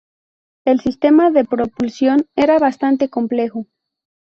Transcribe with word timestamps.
El 0.65 0.79
sistema 0.79 1.29
de 1.29 1.45
propulsión 1.45 2.25
era 2.35 2.57
bastante 2.57 3.07
complejo. 3.11 3.67